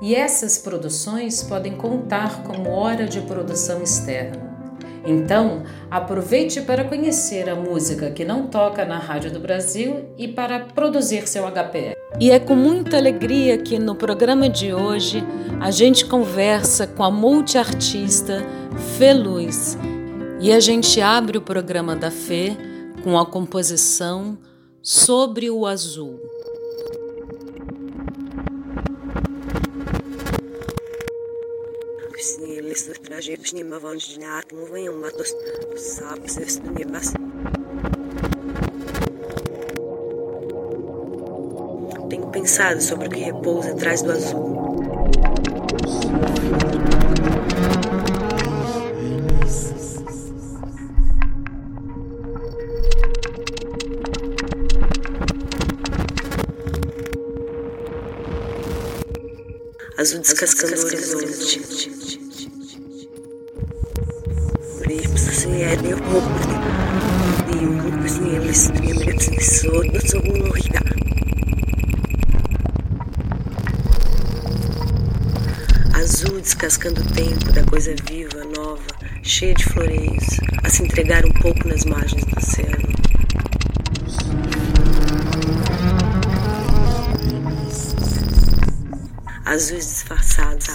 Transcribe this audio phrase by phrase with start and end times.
[0.00, 4.54] e essas produções podem contar como hora de produção externa.
[5.06, 10.60] Então, aproveite para conhecer a música que não toca na Rádio do Brasil e para
[10.60, 11.94] produzir seu HPR.
[12.18, 15.22] E é com muita alegria que no programa de hoje
[15.60, 18.42] a gente conversa com a multiartista
[18.96, 19.76] Fê Luz.
[20.40, 22.56] E a gente abre o programa da Fê
[23.02, 24.38] com a composição
[24.80, 26.20] Sobre o Azul.
[32.61, 35.33] Лесных трагедий не маванжнят, мувем матос,
[35.77, 37.13] сап, сесту не бас.
[42.09, 44.62] Tenho pensado sobre o que repousa atrás do azul.
[59.96, 61.60] Azul descascando o horizonte.
[75.94, 78.82] Azul descascando o tempo da coisa viva, nova,
[79.22, 80.24] cheia de floreios,
[80.64, 82.93] a se entregar um pouco nas margens do oceano.
[89.54, 90.66] Azuis disfarçados.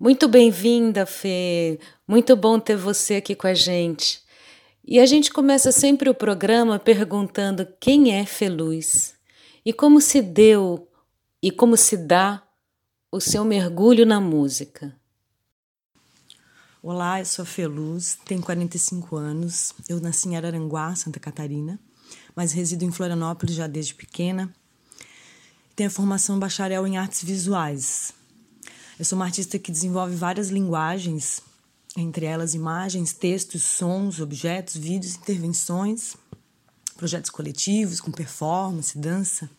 [0.00, 1.78] Muito bem-vinda, Fê.
[2.08, 4.20] Muito bom ter você aqui com a gente.
[4.84, 9.14] E a gente começa sempre o programa perguntando quem é Feluz
[9.64, 10.88] e como se deu
[11.40, 12.42] e como se dá
[13.12, 14.92] o seu mergulho na música.
[16.88, 19.74] Olá, eu sou a Feluz, tenho 45 anos.
[19.88, 21.80] Eu nasci em Araranguá, Santa Catarina,
[22.32, 24.54] mas resido em Florianópolis já desde pequena.
[25.74, 28.12] Tenho a formação bacharel em artes visuais,
[29.00, 31.42] eu sou uma artista que desenvolve várias linguagens,
[31.96, 36.16] entre elas imagens, textos, sons, objetos, vídeos, intervenções,
[36.96, 39.50] projetos coletivos com performance, dança.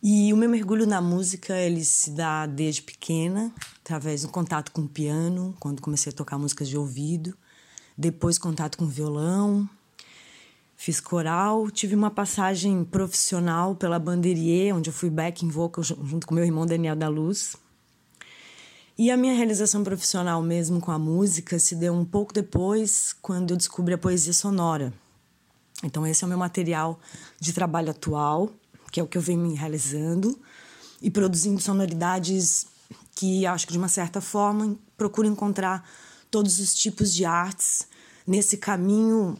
[0.00, 4.82] E o meu mergulho na música, ele se dá desde pequena, através do contato com
[4.82, 7.36] o piano, quando comecei a tocar músicas de ouvido,
[7.96, 9.68] depois contato com violão,
[10.76, 16.34] fiz coral, tive uma passagem profissional pela Banderier, onde eu fui backing vocal junto com
[16.34, 17.56] meu irmão Daniel da Luz.
[18.96, 23.50] E a minha realização profissional mesmo com a música se deu um pouco depois, quando
[23.50, 24.94] eu descobri a poesia sonora.
[25.82, 27.00] Então, esse é o meu material
[27.40, 28.52] de trabalho atual,
[28.90, 30.38] que é o que eu venho me realizando
[31.00, 32.66] e produzindo sonoridades
[33.14, 35.88] que acho que de uma certa forma procuro encontrar
[36.30, 37.86] todos os tipos de artes
[38.26, 39.36] nesse caminho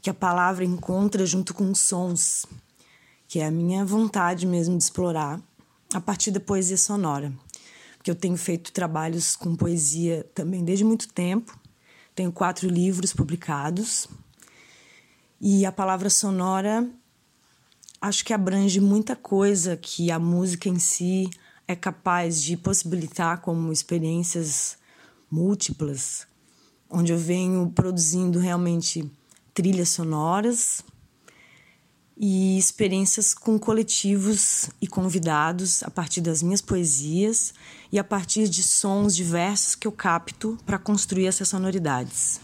[0.00, 2.44] que a palavra encontra junto com sons,
[3.28, 5.40] que é a minha vontade mesmo de explorar
[5.94, 7.32] a partir da poesia sonora
[8.02, 11.56] que eu tenho feito trabalhos com poesia também desde muito tempo.
[12.14, 14.08] Tenho quatro livros publicados.
[15.40, 16.88] E a palavra sonora
[18.02, 21.30] acho que abrange muita coisa que a música em si
[21.68, 24.76] é capaz de possibilitar como experiências
[25.30, 26.26] múltiplas,
[26.90, 29.08] onde eu venho produzindo realmente
[29.54, 30.82] trilhas sonoras
[32.16, 37.54] e experiências com coletivos e convidados a partir das minhas poesias
[37.90, 42.40] e a partir de sons diversos que eu capto para construir essas sonoridades.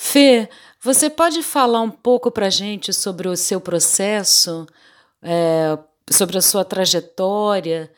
[0.00, 0.48] Fê,
[0.80, 4.64] você pode falar um pouco para a gente sobre o seu processo,
[5.20, 5.76] é,
[6.08, 7.90] sobre a sua trajetória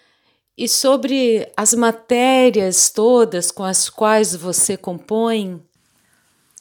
[0.56, 5.62] e sobre as matérias todas com as quais você compõe?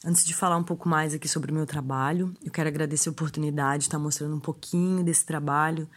[0.04, 3.14] Antes de falar um pouco mais aqui sobre o meu trabalho, eu quero agradecer a
[3.14, 5.90] oportunidade de estar mostrando um pouquinho desse trabalho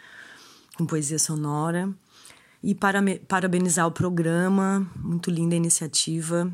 [0.79, 1.93] com poesia sonora
[2.63, 6.49] e para, parabenizar o programa, muito linda a iniciativa,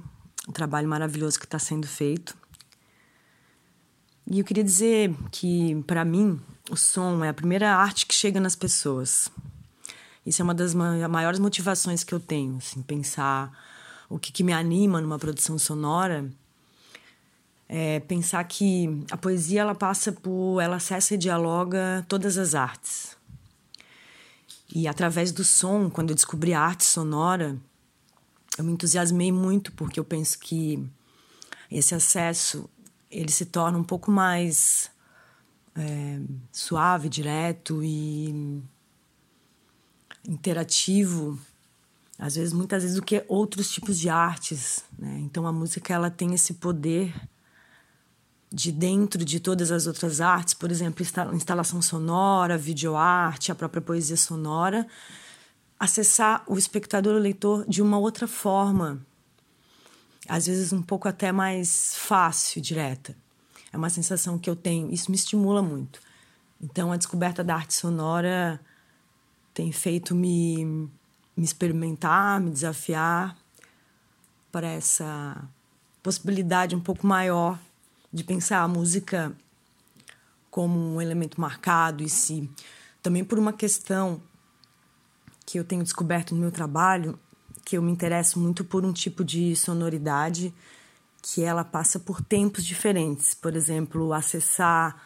[0.48, 2.47] um trabalho maravilhoso que está sendo feito.
[4.30, 6.38] E eu queria dizer que, para mim,
[6.70, 9.30] o som é a primeira arte que chega nas pessoas.
[10.26, 13.50] Isso é uma das maiores motivações que eu tenho, assim, pensar
[14.08, 16.28] o que, que me anima numa produção sonora
[17.68, 23.16] é pensar que a poesia ela passa por, ela acessa e dialoga todas as artes.
[24.74, 27.56] E através do som, quando eu descobri a arte sonora,
[28.56, 30.82] eu me entusiasmei muito porque eu penso que
[31.70, 32.68] esse acesso
[33.10, 34.90] ele se torna um pouco mais
[35.76, 36.20] é,
[36.52, 38.62] suave, direto e
[40.26, 41.38] interativo,
[42.18, 45.18] às vezes muitas vezes do que outros tipos de artes, né?
[45.20, 47.14] Então a música ela tem esse poder
[48.50, 54.16] de dentro de todas as outras artes, por exemplo, instalação sonora, videoarte, a própria poesia
[54.16, 54.86] sonora,
[55.78, 59.06] acessar o espectador, o leitor de uma outra forma,
[60.28, 63.16] às vezes um pouco até mais fácil, direta.
[63.72, 66.00] É uma sensação que eu tenho, isso me estimula muito.
[66.60, 68.60] Então, a descoberta da arte sonora
[69.54, 73.36] tem feito me, me experimentar, me desafiar
[74.52, 75.48] para essa
[76.02, 77.58] possibilidade um pouco maior
[78.12, 79.32] de pensar a música
[80.50, 82.48] como um elemento marcado e se
[83.02, 84.20] também por uma questão
[85.46, 87.18] que eu tenho descoberto no meu trabalho,
[87.68, 90.54] que eu me interesso muito por um tipo de sonoridade
[91.20, 93.34] que ela passa por tempos diferentes.
[93.34, 94.96] Por exemplo, acessar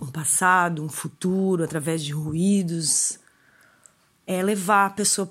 [0.00, 3.18] um passado, um futuro através de ruídos,
[4.26, 5.28] é levar a pessoa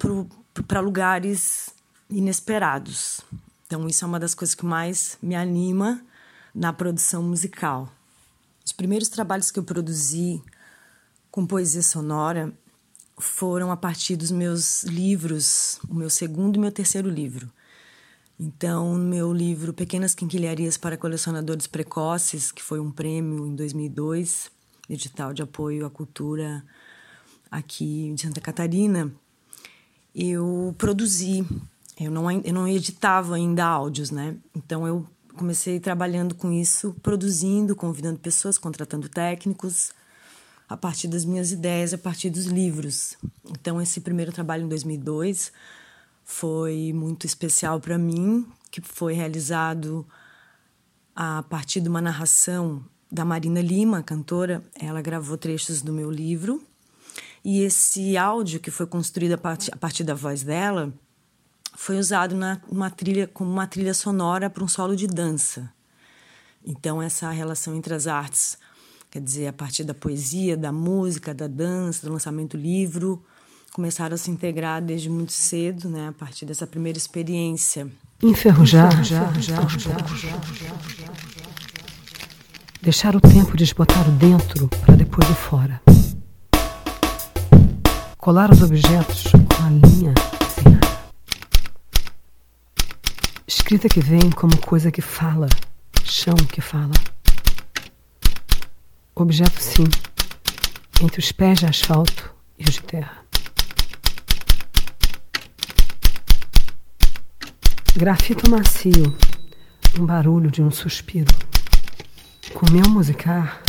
[0.67, 1.73] para lugares
[2.07, 3.21] inesperados.
[3.65, 6.05] Então, isso é uma das coisas que mais me anima
[6.53, 7.91] na produção musical.
[8.63, 10.39] Os primeiros trabalhos que eu produzi
[11.31, 12.53] com poesia sonora
[13.17, 17.49] foram a partir dos meus livros, o meu segundo e meu terceiro livro.
[18.39, 24.51] Então, no meu livro Pequenas Quinquilharias para Colecionadores Precoces, que foi um prêmio em 2002,
[24.89, 26.63] edital de apoio à cultura
[27.49, 29.13] aqui de Santa Catarina,
[30.15, 31.45] eu produzi.
[31.99, 34.35] Eu não, eu não editava ainda áudios, né?
[34.55, 39.91] Então, eu comecei trabalhando com isso, produzindo, convidando pessoas, contratando técnicos,
[40.73, 43.15] a partir das minhas ideias, a partir dos livros.
[43.47, 45.53] Então, esse primeiro trabalho em 2002
[46.23, 50.03] foi muito especial para mim, que foi realizado
[51.15, 54.63] a partir de uma narração da Marina Lima, cantora.
[54.73, 56.59] Ela gravou trechos do meu livro.
[57.45, 60.91] E esse áudio, que foi construído a partir, a partir da voz dela,
[61.75, 65.71] foi usado na uma trilha como uma trilha sonora para um solo de dança.
[66.65, 68.57] Então essa relação entre as artes,
[69.13, 73.23] quer dizer, a partir da poesia, da música, da dança, do lançamento do livro,
[73.71, 77.87] começaram a se integrar desde muito cedo, né, a partir dessa primeira experiência.
[78.23, 78.89] Enferrujar,
[82.81, 85.79] deixar o tempo desbotar o dentro para depois o fora.
[88.17, 90.13] Colar os objetos com a linha
[93.45, 95.47] Escrita que vem como coisa que fala,
[96.03, 96.93] chão que fala.
[99.15, 99.83] Objeto sim,
[100.99, 103.23] entre os pés de asfalto e os de terra.
[107.95, 109.15] Grafito macio,
[109.99, 111.31] um barulho de um suspiro.
[112.55, 113.61] Com meu musicar,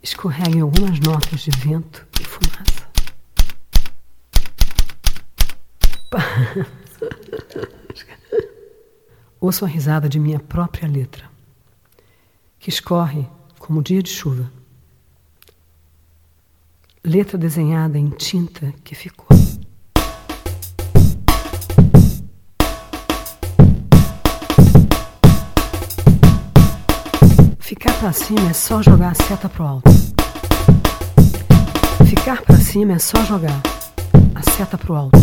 [0.00, 2.86] escorreguem algumas notas de vento e fumaça.
[9.40, 11.28] Ouço a risada de minha própria letra,
[12.60, 13.28] que escorre
[13.66, 14.48] como dia de chuva.
[17.02, 19.26] Letra desenhada em tinta que ficou.
[27.58, 29.90] Ficar para cima é só jogar a seta pro alto.
[32.08, 33.60] Ficar para cima é só jogar
[34.32, 35.18] a seta pro alto.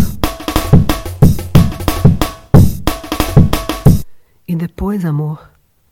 [4.45, 5.50] E depois, amor,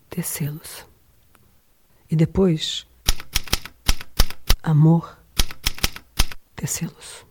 [0.10, 0.90] tecê-los.
[2.12, 2.86] E depois,
[4.62, 5.18] amor,
[6.58, 7.25] tecê-los.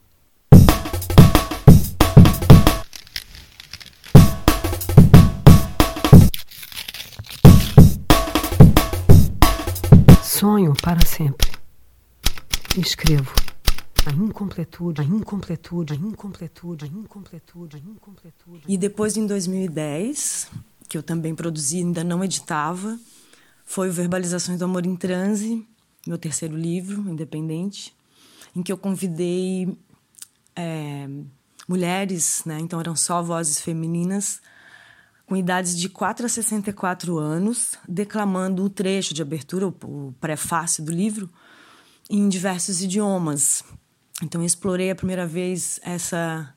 [10.23, 11.51] Sonho para sempre.
[12.79, 13.35] escrevo
[14.07, 18.63] a incompletude, a incompletude, a incompletude, a incompletude, a incompletude.
[18.67, 20.51] E depois, em 2010,
[20.89, 22.99] que eu também produzi, ainda não editava,
[23.71, 25.65] foi o Verbalizações do Amor em Transe,
[26.05, 27.97] meu terceiro livro, independente,
[28.55, 29.79] em que eu convidei
[30.57, 31.09] é,
[31.69, 32.59] mulheres, né?
[32.59, 34.43] então eram só vozes femininas,
[35.25, 40.91] com idades de 4 a 64 anos, declamando o trecho de abertura, o prefácio do
[40.91, 41.31] livro,
[42.11, 43.63] em diversos idiomas.
[44.21, 46.53] Então, eu explorei a primeira vez essa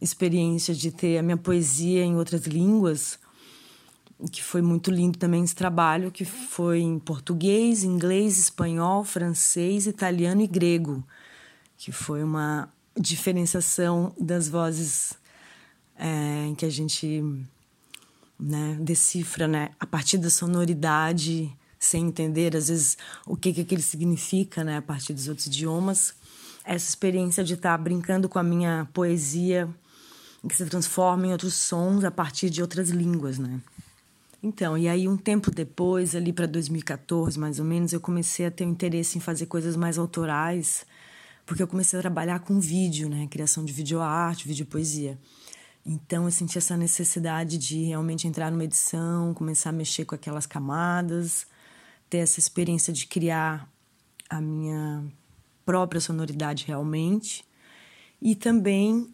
[0.00, 3.18] experiência de ter a minha poesia em outras línguas
[4.30, 10.42] que foi muito lindo também esse trabalho, que foi em português, inglês, espanhol, francês, italiano
[10.42, 11.02] e grego,
[11.76, 15.14] que foi uma diferenciação das vozes
[15.96, 17.24] é, que a gente
[18.38, 23.82] né, decifra né, a partir da sonoridade, sem entender às vezes o que, que aquilo
[23.82, 26.14] significa né, a partir dos outros idiomas.
[26.64, 29.68] Essa experiência de estar brincando com a minha poesia,
[30.48, 33.60] que se transforma em outros sons a partir de outras línguas, né?
[34.42, 38.50] Então, e aí um tempo depois, ali para 2014 mais ou menos, eu comecei a
[38.50, 40.84] ter um interesse em fazer coisas mais autorais,
[41.46, 45.18] porque eu comecei a trabalhar com vídeo, né, criação de videoarte, videopoesia.
[45.86, 50.46] Então eu senti essa necessidade de realmente entrar numa edição, começar a mexer com aquelas
[50.46, 51.46] camadas,
[52.10, 53.68] ter essa experiência de criar
[54.28, 55.04] a minha
[55.64, 57.44] própria sonoridade realmente.
[58.20, 59.12] E também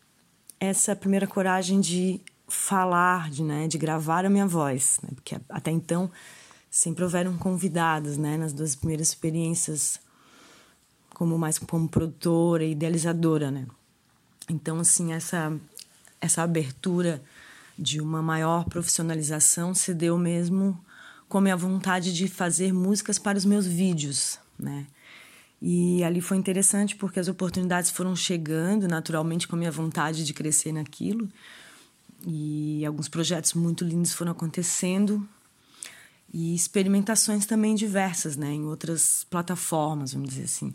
[0.60, 5.70] essa primeira coragem de falar, de, né, de gravar a minha voz, né, porque até
[5.70, 6.10] então
[6.70, 10.00] sempre houveram convidados, né, nas duas primeiras experiências
[11.14, 13.66] como mais como produtora e idealizadora, né.
[14.48, 15.52] Então assim essa
[16.20, 17.22] essa abertura
[17.78, 20.78] de uma maior profissionalização se deu mesmo
[21.28, 24.86] com a minha vontade de fazer músicas para os meus vídeos, né?
[25.60, 30.32] E ali foi interessante porque as oportunidades foram chegando naturalmente com a minha vontade de
[30.32, 31.28] crescer naquilo.
[32.26, 35.26] E alguns projetos muito lindos foram acontecendo
[36.32, 40.74] e experimentações também diversas, né, em outras plataformas, vamos dizer assim.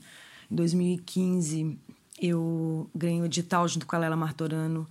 [0.49, 1.77] Em 2015,
[2.19, 4.87] eu ganhei o edital junto com a Lela Martorano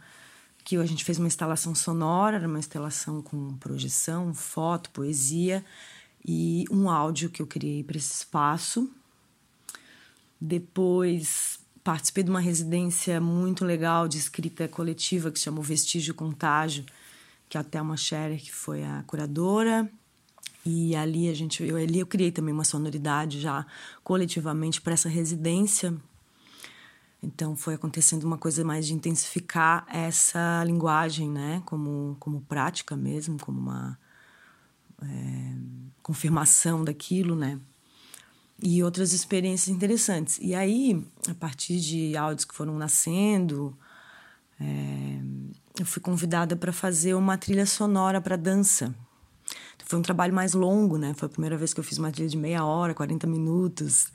[0.64, 5.64] que a gente fez uma instalação sonora, uma instalação com projeção, foto, poesia
[6.24, 8.88] e um áudio que eu criei para esse espaço.
[10.40, 16.84] Depois participei de uma residência muito legal de escrita coletiva que se chamou Vestígio Contágio,
[17.48, 19.90] que é a Thelma Scherer, que foi a curadora.
[20.64, 23.66] E ali a gente, eu ali eu criei também uma sonoridade já
[24.04, 25.96] coletivamente para essa residência
[27.22, 33.38] então foi acontecendo uma coisa mais de intensificar essa linguagem, né, como como prática mesmo,
[33.38, 33.98] como uma
[35.00, 35.54] é,
[36.02, 37.60] confirmação daquilo, né,
[38.62, 40.38] e outras experiências interessantes.
[40.40, 43.76] E aí, a partir de áudios que foram nascendo,
[44.60, 45.18] é,
[45.80, 48.94] eu fui convidada para fazer uma trilha sonora para dança.
[49.84, 51.12] Foi um trabalho mais longo, né?
[51.14, 54.06] Foi a primeira vez que eu fiz uma trilha de meia hora, 40 minutos,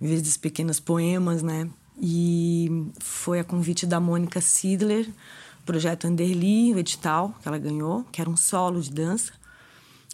[0.00, 1.68] em vez dos pequenos poemas, né?
[2.00, 5.08] E foi a convite da Mônica Sidler,
[5.64, 9.32] projeto Anderli, o edital que ela ganhou, que era um solo de dança.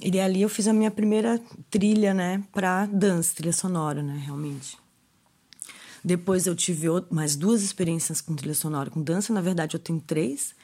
[0.00, 4.76] E ali eu fiz a minha primeira trilha, né, para dança, trilha sonora, né, realmente.
[6.04, 9.32] Depois eu tive mais duas experiências com trilha sonora com dança.
[9.32, 10.54] Na verdade, eu tenho três,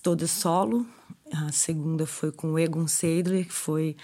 [0.00, 0.86] todas solo.
[1.32, 3.96] A segunda foi com Egon Seidler, que foi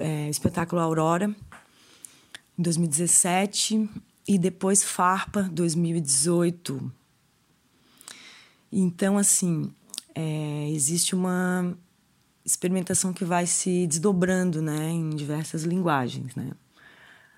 [0.00, 1.34] é, espetáculo Aurora,
[2.58, 3.88] em 2017
[4.26, 6.92] e depois Farpa 2018.
[8.72, 9.72] Então, assim,
[10.14, 11.76] é, existe uma
[12.44, 16.34] experimentação que vai se desdobrando né, em diversas linguagens.
[16.34, 16.50] Né?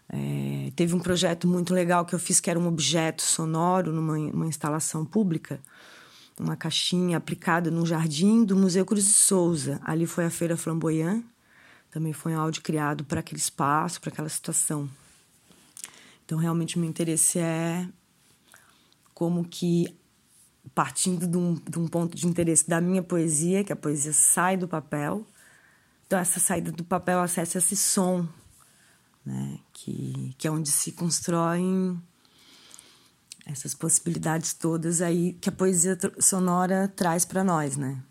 [0.09, 4.47] É, teve um projeto muito legal que eu fiz que era um objeto sonoro numa
[4.47, 5.61] instalação pública,
[6.39, 9.81] uma caixinha aplicada no jardim do Museu Cruz de Souza.
[9.85, 11.23] Ali foi a Feira Flamboyant,
[11.91, 14.91] também foi um áudio criado para aquele espaço, para aquela situação.
[16.25, 17.87] Então, realmente, o meu interesse é
[19.13, 19.95] como que,
[20.75, 24.57] partindo de um, de um ponto de interesse da minha poesia, que a poesia sai
[24.57, 25.27] do papel,
[26.07, 28.27] então essa saída do papel acessa esse som,
[29.25, 29.59] né?
[29.73, 32.01] que, que é onde se constroem
[33.47, 38.03] essas possibilidades todas aí que a poesia sonora traz para nós, né?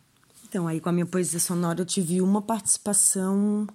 [0.48, 3.66] Então, aí com a minha poesia sonora eu tive uma participação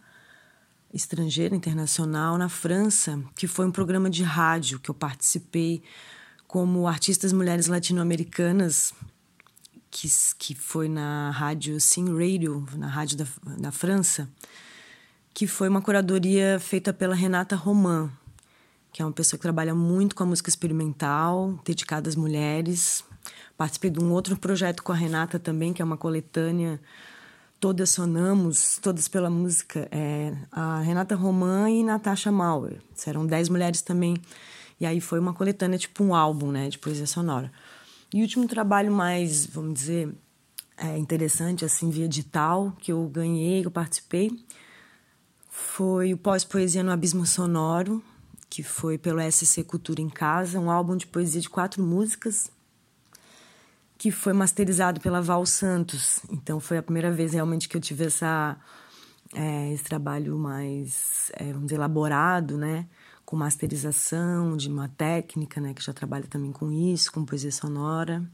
[0.94, 5.82] estrangeira, internacional, na França, que foi um programa de rádio que eu participei
[6.49, 8.95] como artistas mulheres latino-americanas,
[9.90, 13.26] que, que foi na rádio Sim Radio, na rádio da,
[13.59, 14.26] da França,
[15.35, 18.11] que foi uma curadoria feita pela Renata Roman,
[18.90, 23.05] que é uma pessoa que trabalha muito com a música experimental, dedicada às mulheres.
[23.57, 26.81] Participei de um outro projeto com a Renata também, que é uma coletânea
[27.61, 32.81] Todas Sonamos, Todas pela Música, é, a Renata Roman e Natasha Mauer.
[33.07, 34.17] Eram dez mulheres também.
[34.80, 37.50] E aí foi uma coletânea, tipo um álbum, né, de poesia sonora.
[38.12, 40.14] E o último trabalho mais, vamos dizer,
[40.76, 44.30] é, interessante, assim, via edital, que eu ganhei, que eu participei,
[45.49, 48.02] foi o Pós-Poesia no Abismo Sonoro,
[48.49, 52.50] que foi pelo SC Cultura em Casa, um álbum de poesia de quatro músicas,
[53.99, 56.20] que foi masterizado pela Val Santos.
[56.30, 58.56] Então foi a primeira vez realmente que eu tive essa
[59.35, 62.87] é, esse trabalho mais, é, vamos dizer, elaborado, né?
[63.28, 65.75] Com masterização de uma técnica, né?
[65.75, 68.25] Que já trabalha também com isso, com poesia sonora.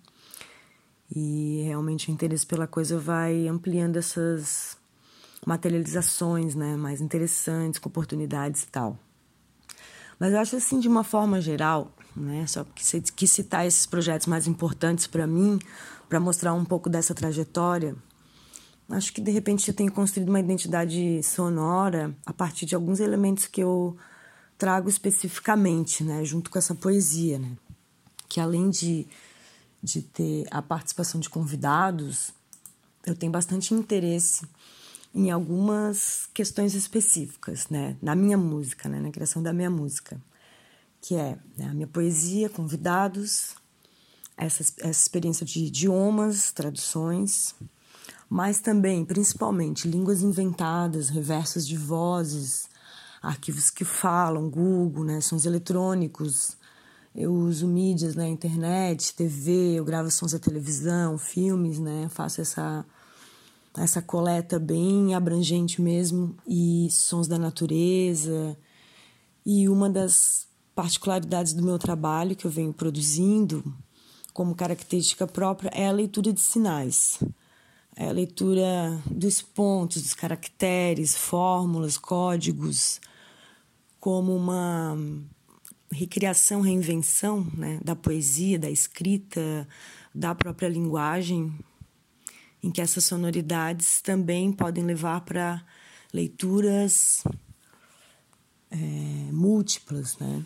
[1.10, 4.78] E realmente o interesse pela coisa vai ampliando essas
[5.44, 6.76] materializações, né?
[6.76, 8.96] Mais interessantes, com oportunidades e tal.
[10.16, 12.46] Mas eu acho assim, de uma forma geral, né?
[12.46, 15.58] Só que quis citar esses projetos mais importantes para mim,
[16.08, 17.96] para mostrar um pouco dessa trajetória
[18.90, 23.46] acho que de repente eu tenho construído uma identidade sonora a partir de alguns elementos
[23.46, 23.96] que eu
[24.64, 27.54] trago especificamente, né, junto com essa poesia, né?
[28.26, 29.06] Que além de,
[29.82, 32.32] de ter a participação de convidados,
[33.04, 34.48] eu tenho bastante interesse
[35.14, 40.18] em algumas questões específicas, né, na minha música, né, na criação da minha música,
[40.98, 43.54] que é né, a minha poesia, convidados,
[44.34, 47.54] essa, essa experiência de idiomas, traduções,
[48.30, 52.72] mas também, principalmente, línguas inventadas, reversos de vozes,
[53.24, 56.56] arquivos que falam, Google, né, sons eletrônicos.
[57.14, 62.84] Eu uso mídias né, internet, TV, eu gravo sons da televisão, filmes, né, faço essa
[63.76, 68.56] essa coleta bem abrangente mesmo e sons da natureza.
[69.44, 73.64] E uma das particularidades do meu trabalho que eu venho produzindo
[74.32, 77.18] como característica própria é a leitura de sinais
[77.96, 83.00] é a leitura dos pontos, dos caracteres, fórmulas, códigos,
[84.04, 84.94] como uma
[85.90, 89.66] recriação, reinvenção né, da poesia, da escrita,
[90.14, 91.58] da própria linguagem,
[92.62, 95.64] em que essas sonoridades também podem levar para
[96.12, 97.24] leituras
[98.70, 98.76] é,
[99.32, 100.44] múltiplas, né?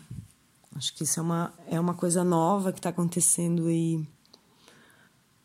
[0.73, 4.07] Acho que isso é uma, é uma coisa nova que está acontecendo aí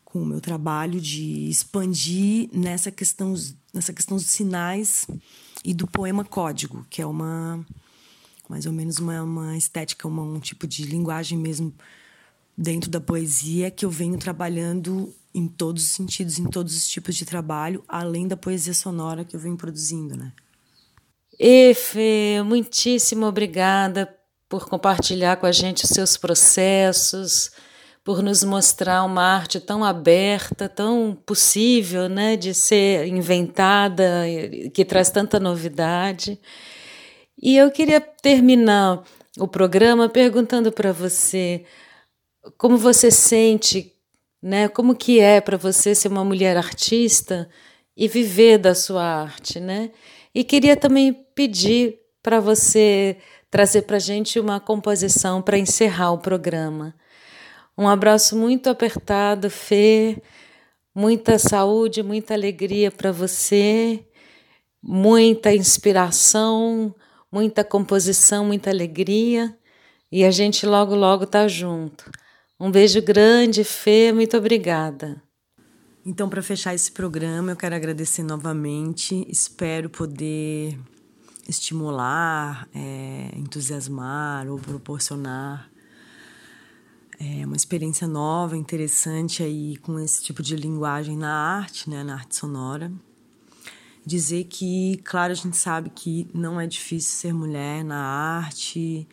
[0.05, 3.35] com o meu trabalho de expandir nessa questão,
[3.73, 5.05] nessa questão dos sinais
[5.65, 7.65] e do poema código, que é uma
[8.49, 11.73] mais ou menos uma, uma estética, uma, um tipo de linguagem mesmo
[12.57, 17.15] dentro da poesia que eu venho trabalhando em todos os sentidos, em todos os tipos
[17.15, 20.31] de trabalho, além da poesia sonora que eu venho produzindo, né?
[21.37, 24.13] Efe, muitíssimo obrigada
[24.47, 27.51] por compartilhar com a gente os seus processos,
[28.05, 34.23] por nos mostrar uma arte tão aberta, tão possível né, de ser inventada,
[34.73, 36.39] que traz tanta novidade.
[37.41, 39.03] E eu queria terminar
[39.37, 41.65] o programa perguntando para você
[42.57, 43.93] como você sente,
[44.41, 47.49] né, como que é para você ser uma mulher artista
[47.97, 49.91] e viver da sua arte, né?
[50.33, 53.17] E queria também pedir para você
[53.49, 56.93] trazer para gente uma composição para encerrar o programa.
[57.77, 60.21] Um abraço muito apertado, Fê.
[60.93, 64.05] Muita saúde, muita alegria para você,
[64.81, 66.95] muita inspiração,
[67.35, 69.53] muita composição, muita alegria.
[70.09, 72.09] E a gente logo, logo tá junto.
[72.57, 74.13] Um beijo grande, Fê.
[74.13, 75.21] Muito obrigada.
[76.05, 79.27] Então, para fechar esse programa, eu quero agradecer novamente.
[79.29, 80.79] Espero poder
[81.45, 85.69] estimular, é, entusiasmar ou proporcionar
[87.19, 92.15] é uma experiência nova, interessante aí com esse tipo de linguagem na arte, né, na
[92.15, 92.91] arte sonora.
[94.05, 99.07] Dizer que, claro, a gente sabe que não é difícil ser mulher na arte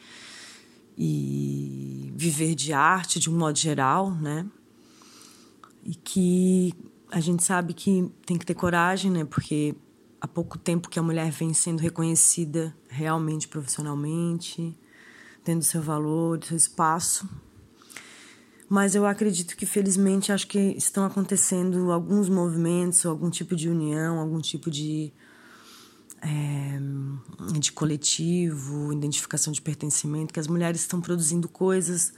[0.98, 4.46] e viver de arte de um modo geral, né?
[5.82, 6.74] E que
[7.10, 9.24] a gente sabe que tem que ter coragem, né?
[9.24, 9.74] Porque
[10.20, 14.76] há pouco tempo que a mulher vem sendo reconhecida realmente profissionalmente,
[15.42, 17.28] tendo seu valor, seu espaço
[18.72, 24.18] mas eu acredito que felizmente acho que estão acontecendo alguns movimentos, algum tipo de união,
[24.18, 25.12] algum tipo de
[26.22, 26.80] é,
[27.60, 32.14] de coletivo, identificação de pertencimento, que as mulheres estão produzindo coisas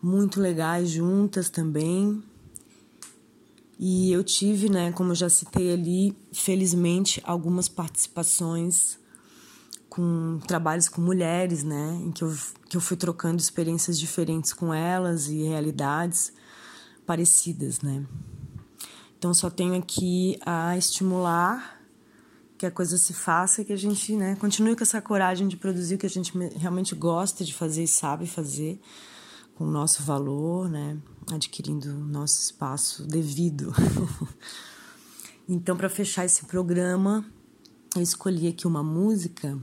[0.00, 2.22] muito legais juntas também.
[3.78, 8.98] E eu tive, né, como eu já citei ali, felizmente algumas participações
[9.94, 12.36] com trabalhos com mulheres, né, em que eu,
[12.68, 16.32] que eu fui trocando experiências diferentes com elas e realidades
[17.06, 18.04] parecidas, né.
[19.16, 21.80] Então só tenho aqui a estimular
[22.58, 25.56] que a coisa se faça e que a gente, né, continue com essa coragem de
[25.56, 28.80] produzir o que a gente realmente gosta de fazer e sabe fazer
[29.54, 30.98] com o nosso valor, né,
[31.32, 33.72] adquirindo nosso espaço devido.
[35.48, 37.24] então, para fechar esse programa,
[37.94, 39.56] eu escolhi aqui uma música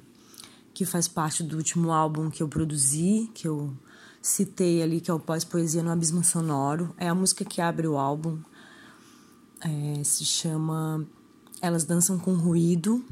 [0.74, 3.74] que faz parte do último álbum que eu produzi, que eu
[4.22, 6.94] citei ali, que é o Pós-Poesia no Abismo Sonoro.
[6.98, 8.40] É a música que abre o álbum.
[9.60, 11.06] É, se chama
[11.62, 13.04] Elas Dançam com Ruído.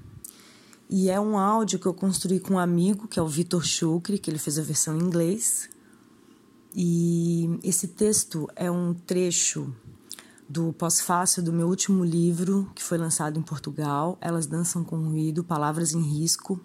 [0.90, 4.18] E é um áudio que eu construí com um amigo, que é o Vitor Chucre,
[4.18, 5.70] que ele fez a versão em inglês.
[6.76, 9.74] E esse texto é um trecho
[10.48, 15.44] do pós-fácil do meu último livro, que foi lançado em Portugal, Elas Dançam com Ruído,
[15.44, 16.60] Palavras em Risco,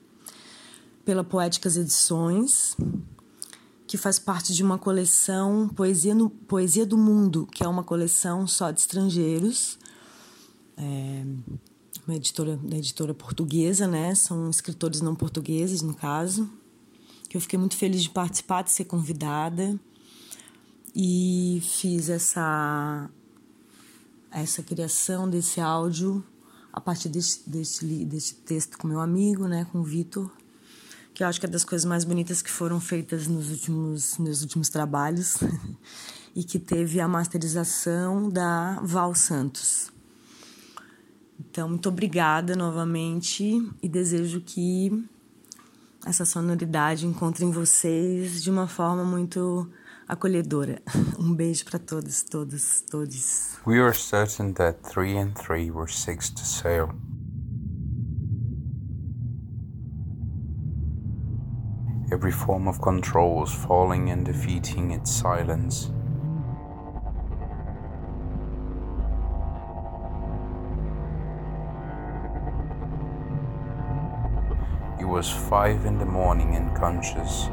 [1.04, 2.76] pela Poéticas Edições,
[3.86, 8.46] que faz parte de uma coleção Poesia, no, Poesia do Mundo, que é uma coleção
[8.46, 9.78] só de estrangeiros,
[10.76, 11.24] é,
[12.06, 14.14] uma editora, editora portuguesa, né?
[14.14, 16.48] São escritores não portugueses, no caso,
[17.28, 19.78] que eu fiquei muito feliz de participar, de ser convidada,
[20.94, 23.10] e fiz essa
[24.30, 26.24] essa criação desse áudio
[26.72, 30.28] a partir deste, deste texto com meu amigo, né, com o Vitor,
[31.14, 34.42] que eu acho que é das coisas mais bonitas que foram feitas nos últimos meus
[34.42, 35.38] últimos trabalhos
[36.34, 39.92] e que teve a masterização da Val Santos.
[41.38, 45.06] Então, muito obrigada novamente e desejo que
[46.04, 49.70] essa sonoridade encontre em vocês de uma forma muito
[50.06, 50.82] acolhedora.
[51.16, 53.56] Um beijo para todos, todos, todos.
[53.66, 56.90] We are certain that three and three were six to sail.
[62.14, 65.90] Every form of control was falling and defeating its silence.
[75.00, 77.48] It was five in the morning and conscious.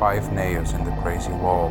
[0.00, 1.70] five nails in the crazy wall.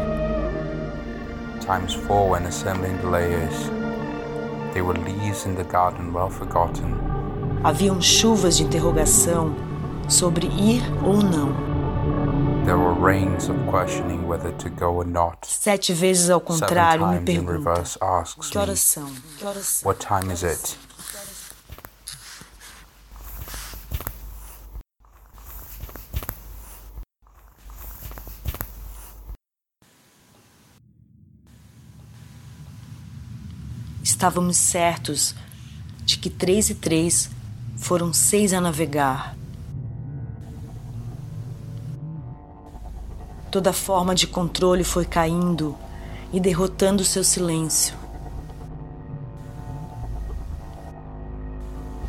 [1.61, 3.69] Times four when assembling the layers.
[4.73, 6.99] They were leaves in the garden well forgotten.
[7.63, 9.53] Haviam chuvas de interrogação
[10.09, 11.53] sobre ir ou não.
[12.65, 15.45] There were rains of questioning whether to go or not.
[15.45, 17.83] Sete vezes ao contrário me pergunta:
[18.49, 19.07] Que horas são?
[19.37, 19.87] Que horas são?
[19.87, 20.77] What time is it?
[34.21, 35.33] Estávamos certos
[36.05, 37.31] de que três e três
[37.75, 39.35] foram seis a navegar.
[43.49, 45.75] Toda forma de controle foi caindo
[46.31, 47.95] e derrotando seu silêncio.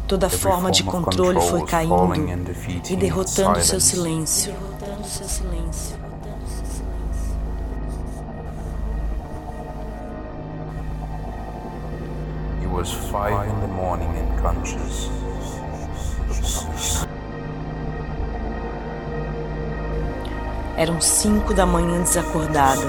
[0.07, 2.13] Toda forma de controle foi caindo
[2.91, 4.55] e derrotando seu silêncio.
[12.83, 14.11] Was five in the morning
[14.43, 15.09] conscious.
[20.77, 22.83] Eram cinco da manhã desacordada.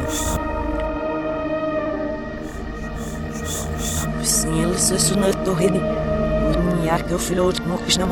[4.23, 4.93] Sim, ele se
[5.45, 5.79] torre de
[7.03, 8.11] que eu filho no que não